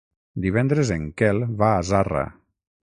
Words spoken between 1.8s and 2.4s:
Zarra.